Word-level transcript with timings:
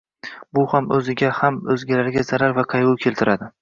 Bu 0.57 0.63
ham 0.71 0.87
oʻziga 0.97 1.31
ham 1.43 1.61
oʻzgalarga 1.77 2.27
zarar 2.33 2.61
va 2.61 2.69
qaygʻu 2.77 3.01
keltiradi 3.07 3.57